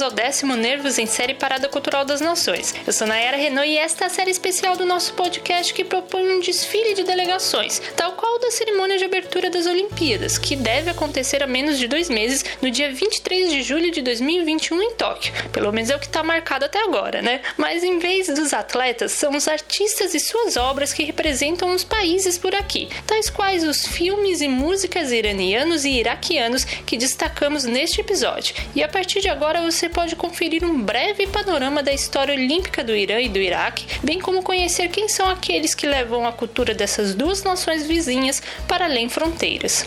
bem-vindos 0.00 0.02
ao 0.02 0.10
décimo 0.10 0.56
Nervos 0.56 0.98
em 0.98 1.06
Série 1.06 1.34
Parada 1.34 1.68
Cultural 1.68 2.04
das 2.04 2.20
Nações. 2.20 2.74
Eu 2.86 2.92
sou 2.92 3.06
Nayara 3.06 3.36
Renault 3.36 3.68
e 3.68 3.76
esta 3.76 4.04
é 4.04 4.06
a 4.06 4.10
série 4.10 4.30
especial 4.30 4.76
do 4.76 4.86
nosso 4.86 5.12
podcast 5.12 5.74
que 5.74 5.84
propõe 5.84 6.22
um 6.32 6.40
desfile 6.40 6.94
de 6.94 7.02
delegações, 7.02 7.82
tal 7.96 8.12
qual 8.12 8.38
da 8.38 8.50
cerimônia 8.50 8.96
de 8.96 9.04
abertura 9.04 9.50
das 9.50 9.66
Olimpíadas, 9.66 10.38
que 10.38 10.56
deve 10.56 10.90
acontecer 10.90 11.42
há 11.42 11.46
menos 11.46 11.78
de 11.78 11.86
dois 11.86 12.08
meses, 12.08 12.44
no 12.62 12.70
dia 12.70 12.90
23 12.92 13.50
de 13.50 13.62
julho 13.62 13.90
de 13.90 14.00
2021 14.00 14.82
em 14.82 14.90
Tóquio. 14.92 15.32
Pelo 15.52 15.72
menos 15.72 15.90
é 15.90 15.96
o 15.96 15.98
que 15.98 16.06
está 16.06 16.22
marcado 16.22 16.64
até 16.64 16.82
agora, 16.82 17.20
né? 17.20 17.42
Mas 17.58 17.84
em 17.84 17.98
vez 17.98 18.28
dos 18.28 18.54
atletas, 18.54 19.12
são 19.12 19.36
os 19.36 19.48
artistas 19.48 20.14
e 20.14 20.20
suas 20.20 20.56
obras 20.56 20.94
que 20.94 21.04
representam 21.04 21.74
os 21.74 21.84
países 21.84 22.38
por 22.38 22.54
aqui, 22.54 22.88
tais 23.06 23.28
quais 23.28 23.64
os 23.64 23.86
filmes 23.86 24.40
e 24.40 24.48
músicas 24.48 25.12
iranianos 25.12 25.84
e 25.84 25.90
iraquianos 25.90 26.64
que 26.64 26.96
destacamos 26.96 27.64
neste 27.64 28.00
episódio. 28.00 28.54
E 28.74 28.82
a 28.82 28.88
partir 28.88 29.20
de 29.20 29.28
agora 29.28 29.60
você 29.60 29.89
pode 29.90 30.16
conferir 30.16 30.64
um 30.64 30.80
breve 30.80 31.26
panorama 31.26 31.82
da 31.82 31.92
história 31.92 32.34
olímpica 32.34 32.82
do 32.82 32.96
Irã 32.96 33.20
e 33.20 33.28
do 33.28 33.38
Iraque, 33.38 33.86
bem 34.02 34.18
como 34.18 34.42
conhecer 34.42 34.88
quem 34.88 35.08
são 35.08 35.28
aqueles 35.28 35.74
que 35.74 35.86
levam 35.86 36.26
a 36.26 36.32
cultura 36.32 36.72
dessas 36.72 37.14
duas 37.14 37.42
nações 37.42 37.86
vizinhas 37.86 38.42
para 38.66 38.86
além 38.86 39.08
fronteiras. 39.08 39.86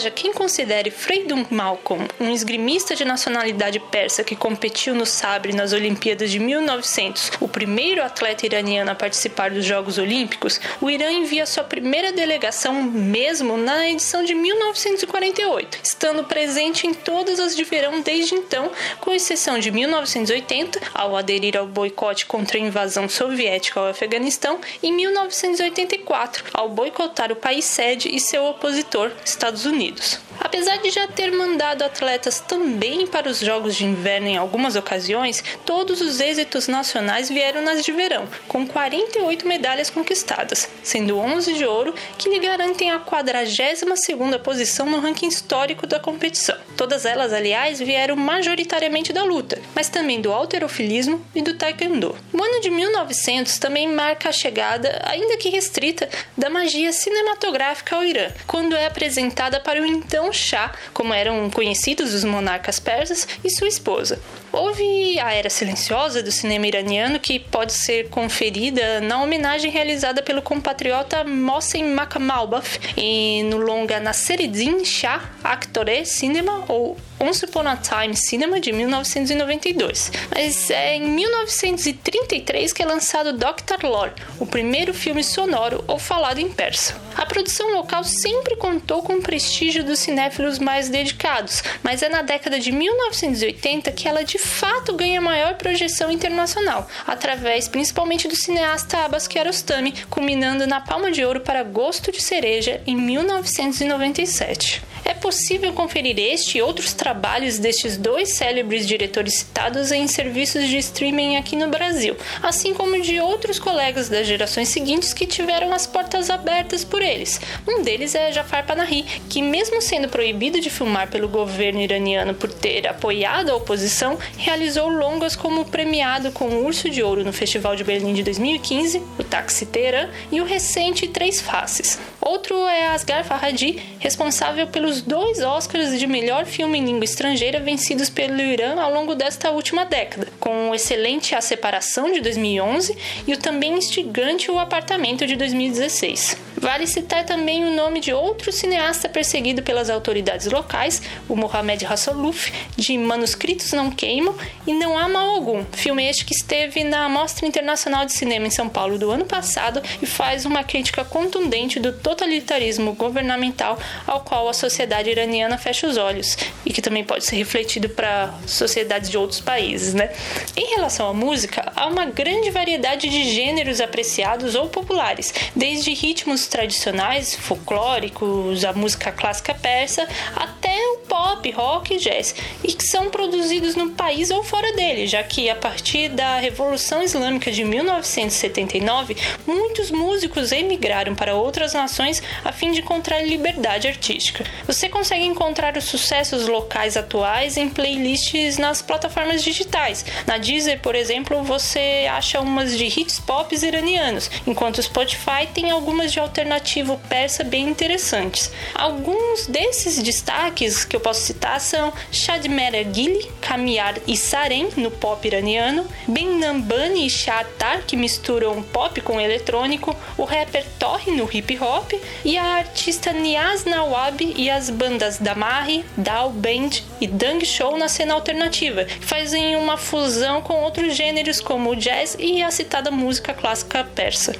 Haja 0.00 0.10
quem 0.10 0.32
considere 0.32 0.90
Freydun 0.90 1.44
Malcolm 1.50 2.08
um 2.18 2.32
esgrimista 2.32 2.96
de 2.96 3.04
nacionalidade 3.04 3.78
persa 3.78 4.24
que 4.24 4.34
competiu 4.34 4.94
no 4.94 5.04
sabre 5.04 5.52
nas 5.52 5.74
Olimpíadas 5.74 6.30
de 6.30 6.38
1900, 6.38 7.32
o 7.38 7.46
primeiro 7.46 8.02
atleta 8.02 8.46
iraniano 8.46 8.90
a 8.90 8.94
participar 8.94 9.50
dos 9.50 9.64
Jogos 9.64 9.98
Olímpicos, 9.98 10.58
o 10.80 10.88
Irã 10.88 11.10
envia 11.10 11.44
sua 11.44 11.64
primeira 11.64 12.12
delegação 12.12 12.82
mesmo 12.82 13.58
na 13.58 13.90
edição 13.90 14.24
de 14.24 14.34
1948, 14.34 15.80
estando 15.82 16.24
presente 16.24 16.86
em 16.86 16.94
todas 16.94 17.38
as 17.38 17.54
de 17.54 17.64
verão 17.64 18.00
desde 18.00 18.34
então, 18.34 18.70
com 19.00 19.12
exceção 19.12 19.58
de 19.58 19.70
1980, 19.70 20.80
ao 20.94 21.14
aderir 21.14 21.58
ao 21.58 21.66
boicote 21.66 22.24
contra 22.24 22.56
a 22.56 22.60
invasão 22.60 23.06
soviética 23.06 23.80
ao 23.80 23.88
Afeganistão, 23.88 24.60
e 24.82 24.90
1984, 24.90 26.44
ao 26.54 26.70
boicotar 26.70 27.30
o 27.30 27.36
país 27.36 27.66
sede 27.66 28.08
e 28.08 28.18
seu 28.18 28.46
opositor, 28.46 29.10
Estados 29.24 29.66
Unidos. 29.66 29.89
Unidos. 29.90 30.20
Apesar 30.38 30.78
de 30.78 30.90
já 30.90 31.06
ter 31.06 31.30
mandado 31.30 31.82
atletas 31.82 32.40
também 32.40 33.06
para 33.06 33.28
os 33.28 33.40
Jogos 33.40 33.76
de 33.76 33.84
Inverno 33.84 34.26
em 34.26 34.36
algumas 34.36 34.74
ocasiões, 34.74 35.44
todos 35.66 36.00
os 36.00 36.18
êxitos 36.18 36.66
nacionais 36.66 37.28
vieram 37.28 37.62
nas 37.62 37.84
de 37.84 37.92
verão, 37.92 38.26
com 38.48 38.66
48 38.66 39.46
medalhas 39.46 39.90
conquistadas, 39.90 40.68
sendo 40.82 41.18
11 41.18 41.52
de 41.54 41.64
ouro, 41.66 41.94
que 42.16 42.30
lhe 42.30 42.38
garantem 42.38 42.90
a 42.90 42.98
42ª 42.98 44.38
posição 44.38 44.86
no 44.86 44.98
ranking 44.98 45.28
histórico 45.28 45.86
da 45.86 46.00
competição. 46.00 46.56
Todas 46.76 47.04
elas, 47.04 47.32
aliás, 47.32 47.78
vieram 47.78 48.16
majoritariamente 48.16 49.12
da 49.12 49.22
luta, 49.22 49.60
mas 49.74 49.90
também 49.90 50.20
do 50.20 50.32
alterofilismo 50.32 51.24
e 51.34 51.42
do 51.42 51.54
taekwondo. 51.54 52.16
O 52.32 52.42
ano 52.42 52.60
de 52.60 52.70
1900 52.70 53.58
também 53.58 53.86
marca 53.88 54.30
a 54.30 54.32
chegada, 54.32 55.02
ainda 55.04 55.36
que 55.36 55.50
restrita, 55.50 56.08
da 56.36 56.48
magia 56.48 56.92
cinematográfica 56.92 57.96
ao 57.96 58.04
Irã, 58.04 58.30
quando 58.46 58.74
é 58.74 58.86
apresentada 58.86 59.60
para 59.60 59.79
então 59.84 60.32
Shah, 60.32 60.72
como 60.92 61.12
eram 61.12 61.50
conhecidos 61.50 62.14
os 62.14 62.24
monarcas 62.24 62.78
persas, 62.78 63.26
e 63.44 63.50
sua 63.50 63.68
esposa. 63.68 64.20
Houve 64.52 65.18
a 65.20 65.32
Era 65.32 65.48
Silenciosa 65.48 66.22
do 66.22 66.32
cinema 66.32 66.66
iraniano, 66.66 67.20
que 67.20 67.38
pode 67.38 67.72
ser 67.72 68.08
conferida 68.08 69.00
na 69.00 69.22
homenagem 69.22 69.70
realizada 69.70 70.22
pelo 70.22 70.42
compatriota 70.42 71.24
Mohsen 71.24 71.84
Makhmalbaf 71.84 72.78
e 72.96 73.42
no 73.44 73.58
longa 73.58 74.00
Nassereddin 74.00 74.84
Shah 74.84 75.30
Actore 75.44 76.04
Cinema, 76.04 76.64
ou 76.68 76.96
Once 77.20 77.44
Upon 77.44 77.68
a 77.68 77.76
Time 77.76 78.16
Cinema 78.16 78.58
de 78.58 78.72
1992. 78.72 80.10
Mas 80.30 80.70
é 80.70 80.94
em 80.96 81.02
1933 81.02 82.72
que 82.72 82.82
é 82.82 82.86
lançado 82.86 83.36
Doctor 83.36 83.78
Lore, 83.84 84.12
o 84.38 84.46
primeiro 84.46 84.94
filme 84.94 85.22
sonoro 85.22 85.84
ou 85.86 85.98
falado 85.98 86.38
em 86.38 86.48
persa. 86.50 86.98
A 87.14 87.26
produção 87.26 87.74
local 87.74 88.02
sempre 88.04 88.56
contou 88.56 89.02
com 89.02 89.16
o 89.16 89.22
prestígio 89.22 89.84
dos 89.84 89.98
cinéfilos 89.98 90.58
mais 90.58 90.88
dedicados, 90.88 91.62
mas 91.82 92.02
é 92.02 92.08
na 92.08 92.22
década 92.22 92.58
de 92.58 92.72
1980 92.72 93.92
que 93.92 94.08
ela 94.08 94.24
de 94.24 94.38
fato 94.38 94.96
ganha 94.96 95.20
maior 95.20 95.54
projeção 95.54 96.10
internacional, 96.10 96.88
através 97.06 97.68
principalmente 97.68 98.26
do 98.26 98.34
cineasta 98.34 98.96
Abbas 98.98 99.28
Kiarostami, 99.28 99.92
culminando 100.08 100.66
na 100.66 100.80
Palma 100.80 101.10
de 101.10 101.22
Ouro 101.24 101.40
para 101.40 101.62
Gosto 101.62 102.10
de 102.10 102.22
Cereja 102.22 102.80
em 102.86 102.96
1997. 102.96 104.82
É 105.10 105.14
possível 105.14 105.72
conferir 105.72 106.16
este 106.20 106.58
e 106.58 106.62
outros 106.62 106.92
trabalhos 106.92 107.58
destes 107.58 107.96
dois 107.96 108.28
célebres 108.28 108.86
diretores 108.86 109.34
citados 109.34 109.90
em 109.90 110.06
serviços 110.06 110.68
de 110.68 110.78
streaming 110.78 111.34
aqui 111.34 111.56
no 111.56 111.68
Brasil, 111.68 112.16
assim 112.40 112.72
como 112.72 113.02
de 113.02 113.18
outros 113.18 113.58
colegas 113.58 114.08
das 114.08 114.24
gerações 114.24 114.68
seguintes 114.68 115.12
que 115.12 115.26
tiveram 115.26 115.74
as 115.74 115.84
portas 115.84 116.30
abertas 116.30 116.84
por 116.84 117.02
eles. 117.02 117.40
Um 117.66 117.82
deles 117.82 118.14
é 118.14 118.30
Jafar 118.30 118.64
Panahi, 118.64 119.04
que, 119.28 119.42
mesmo 119.42 119.82
sendo 119.82 120.08
proibido 120.08 120.60
de 120.60 120.70
filmar 120.70 121.10
pelo 121.10 121.28
governo 121.28 121.80
iraniano 121.80 122.32
por 122.32 122.52
ter 122.52 122.86
apoiado 122.86 123.50
a 123.50 123.56
oposição, 123.56 124.16
realizou 124.38 124.88
longas 124.88 125.34
como 125.34 125.64
premiado 125.64 126.30
com 126.30 126.44
o 126.44 126.64
Urso 126.64 126.88
de 126.88 127.02
Ouro 127.02 127.24
no 127.24 127.32
Festival 127.32 127.74
de 127.74 127.82
Berlim 127.82 128.14
de 128.14 128.22
2015, 128.22 129.02
o 129.18 129.24
Taxi 129.24 129.66
Teheran 129.66 130.08
e 130.30 130.40
o 130.40 130.44
recente 130.44 131.08
Três 131.08 131.40
Faces. 131.40 131.98
Outro 132.20 132.54
é 132.66 132.88
Asghar 132.88 133.24
Farhadi, 133.24 133.82
responsável 133.98 134.66
pelos 134.66 135.00
dois 135.00 135.40
Oscars 135.40 135.98
de 135.98 136.06
melhor 136.06 136.44
filme 136.44 136.78
em 136.78 136.84
língua 136.84 137.04
estrangeira 137.04 137.58
vencidos 137.60 138.10
pelo 138.10 138.40
Irã 138.40 138.78
ao 138.78 138.92
longo 138.92 139.14
desta 139.14 139.50
última 139.50 139.86
década, 139.86 140.28
com 140.38 140.70
o 140.70 140.74
excelente 140.74 141.34
A 141.34 141.40
Separação 141.40 142.12
de 142.12 142.20
2011 142.20 142.96
e 143.26 143.32
o 143.32 143.38
também 143.38 143.72
instigante 143.72 144.50
O 144.50 144.58
Apartamento 144.58 145.26
de 145.26 145.34
2016. 145.34 146.36
Vale 146.60 146.86
citar 146.86 147.24
também 147.24 147.64
o 147.64 147.74
nome 147.74 148.00
de 148.00 148.12
outro 148.12 148.52
cineasta 148.52 149.08
perseguido 149.08 149.62
pelas 149.62 149.88
autoridades 149.88 150.46
locais, 150.46 151.00
o 151.26 151.34
Mohamed 151.34 151.86
Hassoluf, 151.86 152.52
de 152.76 152.98
Manuscritos 152.98 153.72
Não 153.72 153.90
Queimam 153.90 154.36
e 154.66 154.74
Não 154.74 154.98
Há 154.98 155.08
Mal 155.08 155.30
Algum, 155.30 155.64
filme 155.72 156.06
este 156.06 156.22
que 156.26 156.34
esteve 156.34 156.84
na 156.84 157.08
Mostra 157.08 157.46
Internacional 157.46 158.04
de 158.04 158.12
Cinema 158.12 158.46
em 158.46 158.50
São 158.50 158.68
Paulo 158.68 158.98
do 158.98 159.10
ano 159.10 159.24
passado 159.24 159.80
e 160.02 160.06
faz 160.06 160.44
uma 160.44 160.62
crítica 160.62 161.02
contundente 161.02 161.80
do 161.80 161.94
totalitarismo 162.10 162.92
governamental 162.94 163.78
ao 164.04 164.20
qual 164.20 164.48
a 164.48 164.52
sociedade 164.52 165.08
iraniana 165.08 165.56
fecha 165.56 165.86
os 165.86 165.96
olhos 165.96 166.36
e 166.66 166.72
que 166.72 166.82
também 166.82 167.04
pode 167.04 167.24
ser 167.24 167.36
refletido 167.36 167.88
para 167.88 168.34
sociedades 168.46 169.08
de 169.08 169.16
outros 169.16 169.40
países, 169.40 169.94
né? 169.94 170.10
Em 170.56 170.74
relação 170.74 171.08
à 171.08 171.14
música, 171.14 171.72
há 171.76 171.86
uma 171.86 172.06
grande 172.06 172.50
variedade 172.50 173.08
de 173.08 173.32
gêneros 173.32 173.80
apreciados 173.80 174.54
ou 174.56 174.68
populares, 174.68 175.32
desde 175.54 175.92
ritmos 175.94 176.48
tradicionais, 176.48 177.34
folclóricos, 177.34 178.64
a 178.64 178.72
música 178.72 179.12
clássica 179.12 179.54
persa, 179.54 180.08
até 180.34 180.76
o 180.94 180.98
pop, 181.10 181.50
rock 181.50 181.94
e 181.94 181.98
jazz, 181.98 182.34
e 182.62 182.72
que 182.72 182.84
são 182.84 183.10
produzidos 183.10 183.74
no 183.74 183.90
país 183.90 184.30
ou 184.30 184.44
fora 184.44 184.72
dele, 184.74 185.06
já 185.06 185.22
que 185.22 185.50
a 185.50 185.56
partir 185.56 186.08
da 186.08 186.38
Revolução 186.38 187.02
Islâmica 187.02 187.50
de 187.50 187.64
1979, 187.64 189.16
muitos 189.44 189.90
músicos 189.90 190.52
emigraram 190.52 191.14
para 191.14 191.34
outras 191.34 191.74
nações 191.74 192.22
a 192.44 192.52
fim 192.52 192.70
de 192.70 192.80
encontrar 192.80 193.20
liberdade 193.22 193.88
artística. 193.88 194.44
Você 194.66 194.88
consegue 194.88 195.24
encontrar 195.24 195.76
os 195.76 195.84
sucessos 195.84 196.46
locais 196.46 196.96
atuais 196.96 197.56
em 197.56 197.68
playlists 197.68 198.56
nas 198.56 198.80
plataformas 198.80 199.42
digitais. 199.42 200.04
Na 200.26 200.38
Deezer, 200.38 200.78
por 200.80 200.94
exemplo, 200.94 201.42
você 201.42 202.06
acha 202.08 202.40
umas 202.40 202.78
de 202.78 202.86
hits 202.86 203.18
pop 203.18 203.50
iranianos, 203.50 204.30
enquanto 204.46 204.78
o 204.78 204.82
Spotify 204.82 205.48
tem 205.52 205.72
algumas 205.72 206.12
de 206.12 206.20
alternativo 206.20 207.00
persa 207.08 207.42
bem 207.42 207.68
interessantes. 207.68 208.52
Alguns 208.74 209.46
desses 209.48 210.00
destaques 210.00 210.84
que 210.84 210.94
eu 210.94 210.99
posso 210.99 211.21
citar 211.21 211.59
são 211.59 211.93
Shadmer 212.11 212.73
Ergili, 212.73 213.29
Kamiar 213.39 213.95
e 214.07 214.17
Sarem 214.17 214.69
no 214.77 214.91
pop 214.91 215.25
iraniano, 215.25 215.85
Ben 216.07 216.37
Nambani 216.39 217.05
e 217.05 217.09
Shatar 217.09 217.83
que 217.85 217.95
misturam 217.95 218.61
pop 218.61 218.99
com 219.01 219.19
eletrônico, 219.19 219.95
o 220.17 220.23
rapper 220.23 220.65
Torre 220.79 221.11
no 221.11 221.29
hip 221.31 221.57
hop 221.59 221.93
e 222.23 222.37
a 222.37 222.57
artista 222.57 223.13
Niaz 223.13 223.65
Nawab 223.65 224.33
e 224.35 224.49
as 224.49 224.69
bandas 224.69 225.17
Damari, 225.17 225.85
Dal 225.95 226.31
Band 226.31 226.81
e 226.99 227.07
Dang 227.07 227.45
Show 227.45 227.77
na 227.77 227.87
cena 227.87 228.13
alternativa, 228.13 228.85
que 228.85 229.05
fazem 229.05 229.55
uma 229.55 229.77
fusão 229.77 230.41
com 230.41 230.55
outros 230.63 230.95
gêneros 230.95 231.39
como 231.39 231.71
o 231.71 231.75
jazz 231.75 232.15
e 232.19 232.41
a 232.41 232.51
citada 232.51 232.91
música 232.91 233.33
clássica 233.33 233.83
persa. 233.83 234.33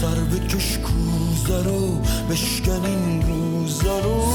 سر 0.00 0.20
به 0.30 0.38
کشکو 0.38 1.06
زر 1.46 1.68
و 1.68 2.00
بشکن 2.30 2.84
این 2.84 3.22
روز 3.22 3.82
no 3.82 4.29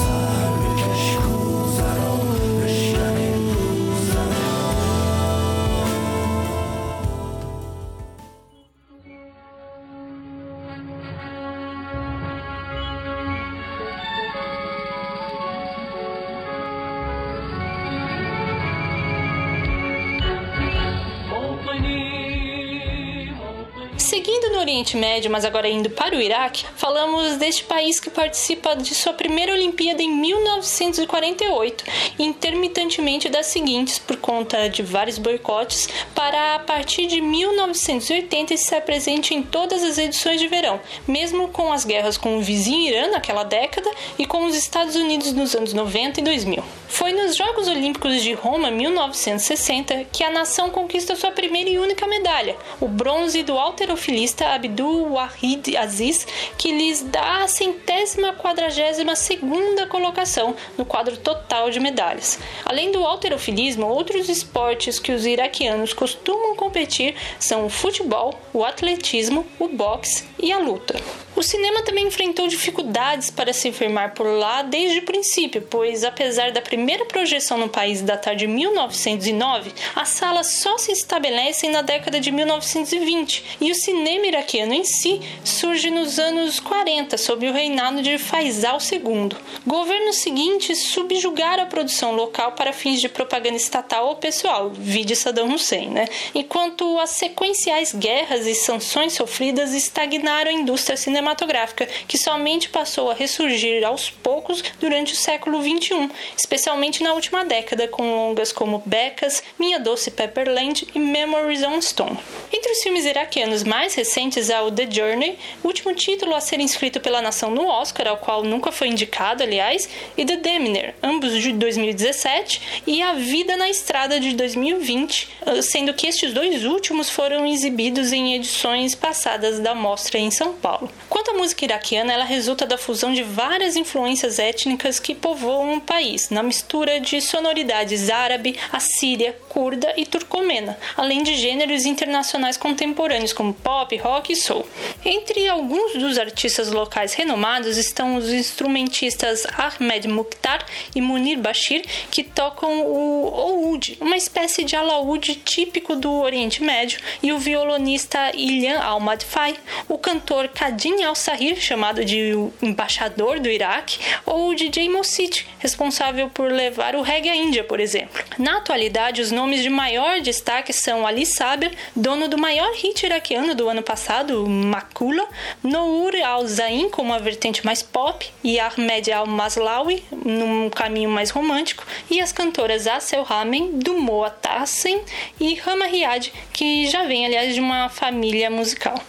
Oriente 24.66 24.96
Médio, 24.96 25.30
mas 25.30 25.44
agora 25.44 25.68
indo 25.68 25.88
para 25.90 26.16
o 26.16 26.20
Iraque, 26.20 26.66
falamos 26.74 27.36
deste 27.36 27.62
país 27.62 28.00
que 28.00 28.10
participa 28.10 28.74
de 28.74 28.96
sua 28.96 29.12
primeira 29.12 29.52
Olimpíada 29.52 30.02
em 30.02 30.10
1948, 30.10 31.84
intermitentemente 32.18 33.28
das 33.28 33.46
seguintes 33.46 34.00
por 34.00 34.16
conta 34.16 34.68
de 34.68 34.82
vários 34.82 35.18
boicotes, 35.18 35.88
para 36.16 36.56
a 36.56 36.58
partir 36.58 37.06
de 37.06 37.20
1980 37.20 38.54
estar 38.54 38.80
presente 38.80 39.32
em 39.32 39.40
todas 39.40 39.84
as 39.84 39.98
edições 39.98 40.40
de 40.40 40.48
verão, 40.48 40.80
mesmo 41.06 41.46
com 41.46 41.72
as 41.72 41.84
guerras 41.84 42.18
com 42.18 42.36
o 42.36 42.42
vizinho 42.42 42.88
Irã 42.88 43.12
naquela 43.12 43.44
década 43.44 43.88
e 44.18 44.26
com 44.26 44.46
os 44.46 44.56
Estados 44.56 44.96
Unidos 44.96 45.32
nos 45.32 45.54
anos 45.54 45.72
90 45.72 46.18
e 46.18 46.24
2000. 46.24 46.64
Foi 46.88 47.12
nos 47.12 47.36
Jogos 47.36 47.68
Olímpicos 47.68 48.20
de 48.20 48.32
Roma 48.32 48.70
1960 48.70 50.06
que 50.10 50.24
a 50.24 50.30
nação 50.30 50.70
conquista 50.70 51.14
sua 51.14 51.30
primeira 51.30 51.70
e 51.70 51.78
única 51.78 52.06
medalha, 52.06 52.56
o 52.80 52.88
bronze 52.88 53.44
do 53.44 53.56
alterofilista 53.56 54.55
Abdul 54.56 55.12
Wahid 55.12 55.76
Aziz, 55.76 56.26
que 56.58 56.72
lhes 56.72 57.02
dá 57.02 57.44
a 57.44 57.48
centésima 57.48 58.32
quadragésima 58.32 59.14
segunda 59.14 59.86
colocação 59.86 60.54
no 60.76 60.84
quadro 60.84 61.16
total 61.16 61.70
de 61.70 61.78
medalhas. 61.78 62.38
Além 62.64 62.90
do 62.90 63.04
alterofilismo, 63.04 63.86
outros 63.86 64.28
esportes 64.28 64.98
que 64.98 65.12
os 65.12 65.24
iraquianos 65.24 65.92
costumam 65.92 66.56
competir 66.56 67.14
são 67.38 67.66
o 67.66 67.70
futebol, 67.70 68.38
o 68.52 68.64
atletismo, 68.64 69.46
o 69.58 69.68
boxe 69.68 70.24
e 70.38 70.52
a 70.52 70.58
luta. 70.58 71.00
O 71.36 71.42
cinema 71.42 71.82
também 71.82 72.06
enfrentou 72.06 72.48
dificuldades 72.48 73.30
para 73.30 73.52
se 73.52 73.70
firmar 73.70 74.14
por 74.14 74.26
lá 74.26 74.62
desde 74.62 75.00
o 75.00 75.04
princípio, 75.04 75.60
pois 75.60 76.02
apesar 76.02 76.50
da 76.50 76.62
primeira 76.62 77.04
projeção 77.04 77.58
no 77.58 77.68
país 77.68 78.00
datar 78.00 78.34
de 78.34 78.46
1909, 78.46 79.70
as 79.94 80.08
salas 80.08 80.46
só 80.46 80.78
se 80.78 80.92
estabelecem 80.92 81.70
na 81.70 81.82
década 81.82 82.18
de 82.18 82.32
1920 82.32 83.58
e 83.60 83.70
o 83.70 83.74
cinema 83.74 84.26
iraquiano 84.26 84.45
em 84.54 84.84
si 84.84 85.20
surge 85.44 85.90
nos 85.90 86.18
anos 86.18 86.60
40 86.60 87.18
sob 87.18 87.48
o 87.48 87.52
reinado 87.52 88.00
de 88.00 88.16
Faisal 88.16 88.78
II. 88.80 89.36
Governos 89.66 90.16
seguintes 90.16 90.78
subjugaram 90.84 91.64
a 91.64 91.66
produção 91.66 92.12
local 92.12 92.52
para 92.52 92.72
fins 92.72 93.00
de 93.00 93.08
propaganda 93.08 93.56
estatal 93.56 94.06
ou 94.06 94.16
pessoal, 94.16 94.70
vide 94.70 95.16
Saddam 95.16 95.52
Hussein, 95.52 95.88
né? 95.88 96.06
enquanto 96.34 96.98
as 96.98 97.10
sequenciais 97.10 97.92
guerras 97.92 98.46
e 98.46 98.54
sanções 98.54 99.14
sofridas 99.14 99.74
estagnaram 99.74 100.50
a 100.50 100.54
indústria 100.54 100.96
cinematográfica, 100.96 101.88
que 102.06 102.18
somente 102.18 102.68
passou 102.68 103.10
a 103.10 103.14
ressurgir 103.14 103.84
aos 103.84 104.10
poucos 104.10 104.62
durante 104.78 105.12
o 105.12 105.16
século 105.16 105.60
XXI, 105.62 106.10
especialmente 106.36 107.02
na 107.02 107.14
última 107.14 107.44
década, 107.44 107.88
com 107.88 108.14
longas 108.14 108.52
como 108.52 108.82
Becas, 108.84 109.42
Minha 109.58 109.80
Doce 109.80 110.10
Pepperland 110.10 110.86
e 110.94 110.98
Memories 110.98 111.62
on 111.62 111.80
Stone. 111.80 112.18
Entre 112.52 112.72
os 112.72 112.82
filmes 112.82 113.06
iraquianos 113.06 113.64
mais 113.64 113.94
recentes 113.94 114.35
há 114.50 114.62
o 114.62 114.70
The 114.70 114.88
Journey, 114.90 115.38
último 115.64 115.94
título 115.94 116.34
a 116.34 116.40
ser 116.40 116.60
inscrito 116.60 117.00
pela 117.00 117.22
nação 117.22 117.50
no 117.50 117.66
Oscar, 117.66 118.08
ao 118.08 118.18
qual 118.18 118.42
nunca 118.42 118.70
foi 118.70 118.88
indicado, 118.88 119.42
aliás, 119.42 119.88
e 120.16 120.24
The 120.24 120.36
Deminer, 120.36 120.94
ambos 121.02 121.32
de 121.42 121.52
2017, 121.52 122.82
e 122.86 123.02
A 123.02 123.14
Vida 123.14 123.56
na 123.56 123.68
Estrada 123.68 124.20
de 124.20 124.34
2020, 124.34 125.28
sendo 125.62 125.94
que 125.94 126.06
estes 126.06 126.32
dois 126.32 126.64
últimos 126.64 127.08
foram 127.08 127.46
exibidos 127.46 128.12
em 128.12 128.34
edições 128.34 128.94
passadas 128.94 129.58
da 129.58 129.74
mostra 129.74 130.18
em 130.18 130.30
São 130.30 130.52
Paulo. 130.52 130.90
Quanto 131.08 131.30
à 131.30 131.34
música 131.34 131.64
iraquiana, 131.64 132.12
ela 132.12 132.24
resulta 132.24 132.66
da 132.66 132.78
fusão 132.78 133.12
de 133.12 133.22
várias 133.22 133.76
influências 133.76 134.38
étnicas 134.38 135.00
que 135.00 135.14
povoam 135.14 135.78
o 135.78 135.80
país, 135.80 136.30
na 136.30 136.42
mistura 136.42 137.00
de 137.00 137.20
sonoridades 137.20 138.10
árabe, 138.10 138.58
assíria, 138.72 139.36
curda 139.48 139.92
e 139.96 140.04
turcomena, 140.04 140.78
além 140.96 141.22
de 141.22 141.34
gêneros 141.34 141.84
internacionais 141.84 142.56
contemporâneos 142.56 143.32
como 143.32 143.54
pop, 143.54 143.96
rock 143.96 144.15
e 144.28 144.36
soul. 144.36 144.66
Entre 145.04 145.48
alguns 145.48 145.94
dos 145.94 146.18
artistas 146.18 146.70
locais 146.70 147.14
renomados 147.14 147.76
estão 147.76 148.16
os 148.16 148.32
instrumentistas 148.32 149.46
Ahmed 149.46 150.08
Mukhtar 150.08 150.64
e 150.94 151.00
Munir 151.00 151.38
Bashir, 151.38 151.84
que 152.10 152.22
tocam 152.22 152.86
o 152.86 153.24
oud, 153.26 153.96
uma 154.00 154.16
espécie 154.16 154.64
de 154.64 154.76
alaúde 154.76 155.34
típico 155.36 155.96
do 155.96 156.12
Oriente 156.20 156.62
Médio, 156.62 157.00
e 157.22 157.32
o 157.32 157.38
violonista 157.38 158.30
Ilhan 158.34 158.78
Al-Madfai, 158.80 159.56
o 159.88 159.98
cantor 159.98 160.48
Kadim 160.48 161.02
al-Sahir, 161.02 161.60
chamado 161.60 162.04
de 162.04 162.32
embaixador 162.62 163.40
do 163.40 163.48
Iraque, 163.48 163.98
ou 164.24 164.48
o 164.48 164.54
DJ 164.54 164.88
Mosit, 164.88 165.46
responsável 165.58 166.28
por 166.30 166.50
levar 166.50 166.94
o 166.94 167.02
reggae 167.02 167.28
à 167.28 167.36
Índia, 167.36 167.64
por 167.64 167.80
exemplo. 167.80 168.22
Na 168.38 168.58
atualidade, 168.58 169.20
os 169.20 169.30
nomes 169.30 169.62
de 169.62 169.70
maior 169.70 170.20
destaque 170.20 170.72
são 170.72 171.06
Ali 171.06 171.26
Saber, 171.26 171.72
dono 171.94 172.28
do 172.28 172.38
maior 172.38 172.72
hit 172.74 173.04
iraquiano 173.04 173.54
do 173.54 173.68
ano 173.68 173.82
passado, 173.82 174.05
Makula, 174.46 175.26
Nour 175.62 176.12
al-Zain, 176.24 176.90
com 176.90 177.02
uma 177.02 177.18
vertente 177.18 177.64
mais 177.64 177.82
pop, 177.82 178.26
e 178.42 178.58
Ahmed 178.60 179.10
al-Maslawi, 179.10 180.04
num 180.24 180.70
caminho 180.70 181.10
mais 181.10 181.30
romântico, 181.30 181.84
e 182.10 182.20
as 182.20 182.32
cantoras 182.32 182.86
Asel 182.86 183.22
Ramen, 183.22 183.78
do 183.78 183.98
Moa 184.00 184.30
Tassen 184.30 185.00
e 185.40 185.54
Rama 185.54 185.86
Riad, 185.86 186.32
que 186.52 186.86
já 186.88 187.04
vem, 187.04 187.26
aliás, 187.26 187.54
de 187.54 187.60
uma 187.60 187.88
família 187.88 188.50
musical. 188.50 189.00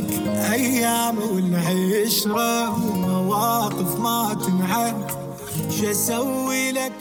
بعينك 0.00 0.12
أيام 0.52 1.18
والعشرة 1.18 2.70
ومواقف 2.70 4.00
ما 4.00 4.36
تنعد 4.46 5.10
شو 5.70 5.90
أسوي 5.90 6.72
لك؟ 6.72 6.92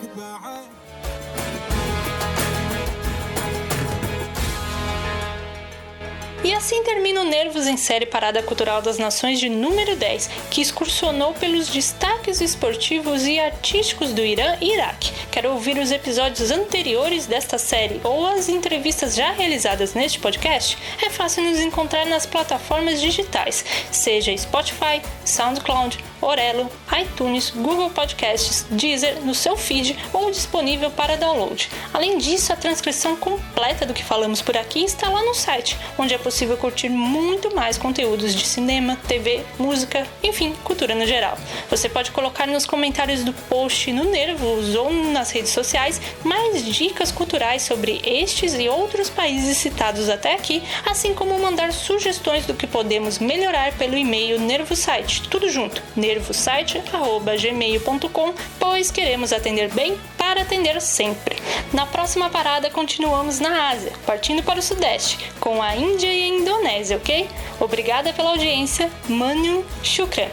E 6.46 6.54
assim 6.54 6.84
termina 6.84 7.22
o 7.22 7.24
Nervos 7.24 7.66
em 7.66 7.76
Série 7.76 8.06
Parada 8.06 8.44
Cultural 8.44 8.80
das 8.80 9.00
Nações 9.00 9.40
de 9.40 9.50
número 9.50 9.96
10, 9.96 10.30
que 10.52 10.62
excursionou 10.62 11.34
pelos 11.34 11.70
destaques 11.70 12.40
esportivos 12.40 13.26
e 13.26 13.40
artísticos 13.40 14.14
do 14.14 14.24
Irã 14.24 14.56
e 14.62 14.76
Iraque. 14.76 15.12
Quer 15.32 15.48
ouvir 15.48 15.76
os 15.80 15.90
episódios 15.90 16.52
anteriores 16.52 17.26
desta 17.26 17.58
série 17.58 18.00
ou 18.04 18.28
as 18.28 18.48
entrevistas 18.48 19.16
já 19.16 19.32
realizadas 19.32 19.96
neste 19.96 20.20
podcast? 20.20 20.78
É 21.04 21.10
fácil 21.10 21.46
nos 21.46 21.60
encontrar 21.60 22.06
nas 22.06 22.28
plataformas 22.28 23.02
digitais, 23.02 23.66
seja 23.92 24.38
Spotify, 24.38 25.02
SoundCloud, 25.26 25.98
Orelo, 26.22 26.72
iTunes, 27.00 27.50
Google 27.50 27.90
Podcasts, 27.90 28.68
Deezer, 28.70 29.20
no 29.22 29.34
seu 29.34 29.58
feed 29.58 29.98
ou 30.14 30.30
disponível 30.30 30.92
para 30.92 31.18
download. 31.18 31.70
Além 31.92 32.20
disso, 32.20 32.54
a 32.54 32.56
transcrição 32.56 33.16
completa 33.16 33.86
do 33.86 33.94
que 33.94 34.04
falamos 34.04 34.42
por 34.42 34.56
aqui 34.56 34.84
está 34.84 35.10
lá 35.10 35.24
no 35.24 35.34
site, 35.34 35.78
onde 35.98 36.14
é 36.14 36.18
possível 36.18 36.35
curtir 36.58 36.90
muito 36.90 37.56
mais 37.56 37.78
conteúdos 37.78 38.36
de 38.36 38.46
cinema, 38.46 38.98
TV, 39.08 39.44
música, 39.58 40.06
enfim, 40.22 40.54
cultura 40.64 40.94
no 40.94 41.06
geral. 41.06 41.38
Você 41.70 41.88
pode 41.88 42.12
colocar 42.12 42.48
nos 42.48 42.66
comentários 42.66 43.24
do 43.24 43.32
post 43.32 43.92
no 43.94 44.04
Nervos 44.06 44.76
ou 44.76 44.92
nas 44.92 45.32
redes 45.32 45.52
sociais 45.52 46.02
mais 46.24 46.66
dicas 46.66 47.12
culturais 47.12 47.62
sobre 47.62 48.02
estes 48.04 48.54
e 48.56 48.68
outros 48.68 49.10
países 49.10 49.58
citados 49.58 50.10
até 50.10 50.34
aqui, 50.34 50.62
assim 50.86 51.14
como 51.14 51.40
mandar 51.40 51.72
sugestões 51.72 52.46
do 52.46 52.54
que 52.54 52.68
podemos 52.68 53.20
melhorar 53.20 53.72
pelo 53.78 53.98
e-mail 53.98 54.40
nervosite, 54.40 55.28
tudo 55.30 55.50
junto, 55.50 55.82
nervosite 55.96 56.26
nervosite@gmail.com, 56.36 58.34
pois 58.60 58.92
queremos 58.92 59.32
atender 59.32 59.72
bem 59.74 59.98
para 60.26 60.42
atender 60.42 60.82
sempre. 60.82 61.38
Na 61.72 61.86
próxima 61.86 62.32
parada 62.32 62.72
continuamos 62.72 63.40
na 63.40 63.70
Ásia, 63.70 63.94
partindo 64.08 64.42
para 64.42 64.58
o 64.58 64.62
Sudeste, 64.62 65.32
com 65.40 65.62
a 65.62 65.76
Índia 65.76 66.12
e 66.12 66.24
a 66.24 66.28
Indonésia, 66.28 66.98
ok? 66.98 67.30
Obrigada 67.60 68.12
pela 68.12 68.32
audiência, 68.32 68.90
Manu 69.08 69.64
Shukran. 69.84 70.30